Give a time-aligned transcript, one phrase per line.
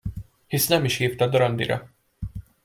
[0.49, 1.89] Hisz nem is hívtad randira.